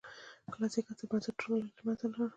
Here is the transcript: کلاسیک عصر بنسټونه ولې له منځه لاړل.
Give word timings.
کلاسیک 0.53 0.85
عصر 0.91 1.05
بنسټونه 1.11 1.53
ولې 1.57 1.71
له 1.75 1.81
منځه 1.87 2.05
لاړل. 2.11 2.29